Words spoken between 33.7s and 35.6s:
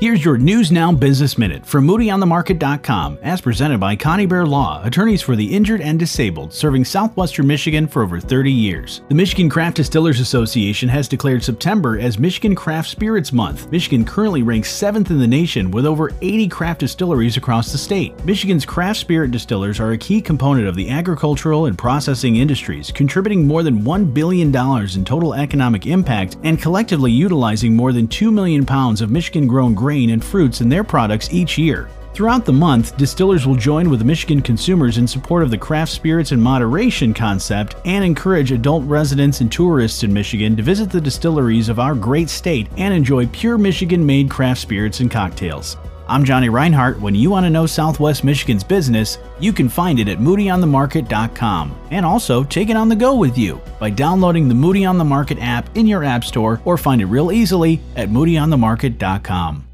with Michigan consumers in support of the